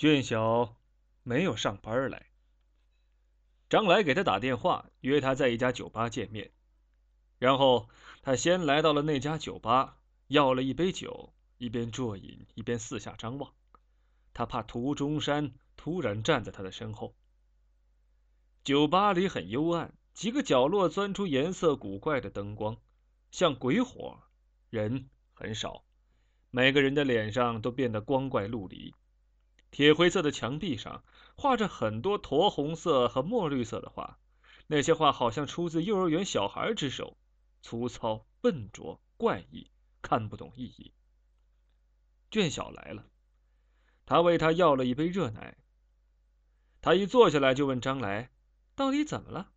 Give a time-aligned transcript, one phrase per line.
[0.00, 0.78] 俊晓
[1.24, 2.24] 没有上班来。
[3.68, 6.52] 张来给他打电话，约他在一家酒吧见面。
[7.38, 7.90] 然后
[8.22, 13.52] 他先来到了那家酒吧，要了一杯酒，一边啜饮，一边四下张望。
[14.32, 17.14] 他怕涂中山突然站在他的身后。
[18.64, 22.78] 酒吧里很幽暗，几个角落钻出颜色古怪的灯光，
[23.30, 24.22] 像鬼火，
[24.70, 25.84] 人很少。
[26.48, 28.94] 每个人的脸上都变得光怪陆离。
[29.70, 31.04] 铁灰色的墙壁上
[31.36, 34.18] 画着很多驼红色和墨绿色的画，
[34.66, 37.16] 那些画好像出自幼儿园小孩之手，
[37.62, 39.70] 粗糙、笨拙、怪异，
[40.02, 40.92] 看不懂意义。
[42.32, 43.06] 卷小来了，
[44.06, 45.56] 他为他要了一杯热奶。
[46.80, 48.30] 他一坐下来就问张来
[48.74, 49.52] ：“到底怎么了？”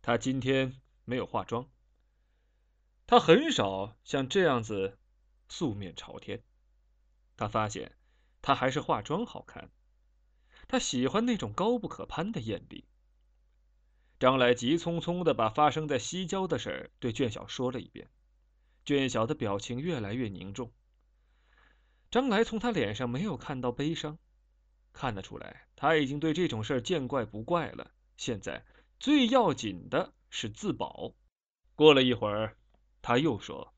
[0.00, 1.68] 他今天没有化妆。
[3.06, 4.98] 他很少像这样子
[5.48, 6.42] 素面朝天。
[7.36, 7.92] 他发现。
[8.40, 9.70] 他还是化妆好看，
[10.68, 12.86] 他喜欢那种高不可攀的艳丽。
[14.18, 18.10] 张来急匆匆的把发生在西郊的事儿对卷小说了一遍，
[18.84, 20.72] 卷小的表情越来越凝重。
[22.10, 24.18] 张来从他脸上没有看到悲伤，
[24.92, 27.92] 看得出来他已经对这种事儿见怪不怪了。
[28.16, 28.64] 现在
[28.98, 31.14] 最要紧的是自保。
[31.76, 32.56] 过了一会儿，
[33.02, 33.72] 他又说：“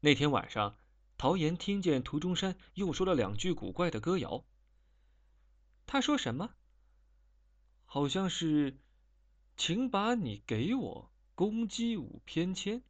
[0.00, 0.74] 那天晚上。”
[1.18, 4.44] 陶岩听见涂中山又说了两句古怪的歌谣。
[5.84, 6.54] 他说什么？
[7.86, 8.78] 好像是
[9.56, 12.82] “请把你给我，公鸡舞翩跹”。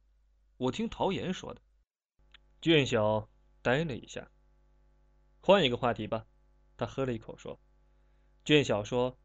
[0.57, 1.61] 我听陶岩说的。
[2.61, 3.27] 卷小
[3.63, 4.29] 呆了一下。
[5.41, 6.27] 换一个话题吧。
[6.77, 7.59] 他喝了一口说。
[8.45, 9.17] 卷小说：“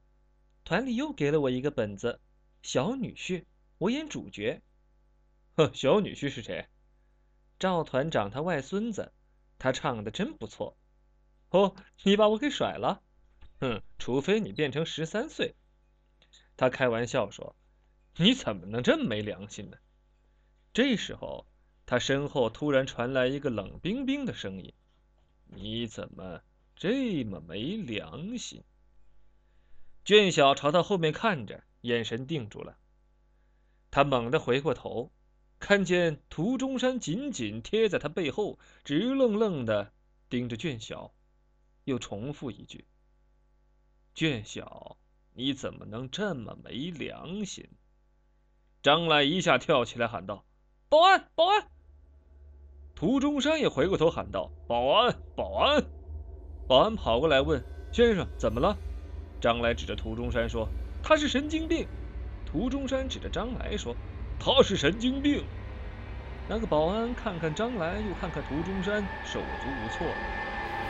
[0.65, 2.23] 团里又给了我一个本子，
[2.63, 3.45] 小女婿，
[3.77, 4.63] 我演主角。”
[5.57, 6.67] 呵，小女婿是谁？
[7.59, 9.13] 赵团长他外孙子，
[9.59, 10.77] 他唱的真不错。
[11.51, 13.03] 哦，你把我给甩了？
[13.61, 15.55] 哼，除非你变成十三岁。
[16.57, 17.55] 他开玩笑说
[18.19, 19.77] ：“你怎么能这么没良心呢？”
[20.75, 21.47] 这时候，
[21.87, 24.73] 他身后突然传来一个冷冰冰的声音
[25.47, 26.41] ：“你怎么
[26.77, 28.65] 这么没良心？”
[30.05, 32.77] 卷小朝他后面看着，眼神定住了。
[33.91, 35.13] 他猛地回过头。
[35.65, 39.91] 看见涂中山紧紧贴在他背后，直愣愣的
[40.29, 41.15] 盯着卷小，
[41.85, 42.85] 又重复一句
[44.15, 44.99] ：“卷小，
[45.33, 47.67] 你怎么能这么没良心？”
[48.85, 50.45] 张来一下跳起来喊道
[50.91, 51.67] ：“保安，保安！”
[52.95, 55.83] 涂中山也回过头喊道：“保安，保安！”
[56.69, 58.77] 保安跑过来问：“先生，怎么了？”
[59.41, 60.69] 张来指着涂中山说
[61.03, 61.89] ：“他是神经病。”
[62.45, 63.97] 涂中山指着张来说。
[64.39, 65.45] 他是神经病。
[66.49, 70.07] 那个保安看看张来，又看看涂中山，手足无措。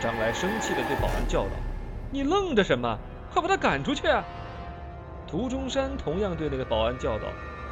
[0.01, 1.51] 张来生气地对保安叫道
[2.11, 2.99] ：“你愣着什么？
[3.33, 4.25] 快把他赶出去！”啊！”
[5.29, 7.25] 涂中山同样对那个保安叫道：“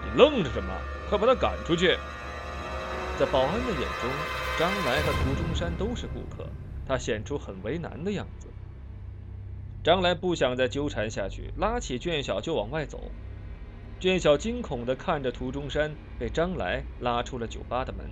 [0.04, 0.72] 你愣着什么？
[1.08, 1.96] 快把他赶出去！”
[3.18, 4.10] 在保安的眼中，
[4.58, 6.48] 张来和涂中山都是顾客，
[6.86, 8.48] 他显出很为难的样子。
[9.84, 13.00] 张来不想再纠缠下去，拉起卷小就往外走。
[14.02, 18.10] 卷小惊恐地看着涂中山，被张来拉出了酒吧的门。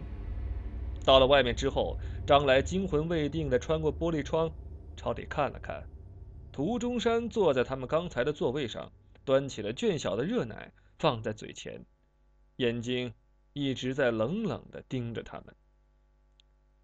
[1.05, 4.53] 到了外面之后，张来惊魂未定地穿过玻璃窗，
[4.97, 5.85] 朝里看了看。
[6.53, 8.93] 涂中山坐在他们刚才的座位上，
[9.25, 11.85] 端起了卷小的热奶放在嘴前，
[12.55, 13.13] 眼睛
[13.53, 15.57] 一直在冷冷地盯着他们。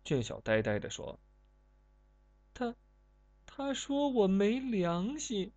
[0.02, 1.20] 卷小呆呆地说
[2.52, 2.74] ：“他，
[3.46, 5.52] 他说我没良心。”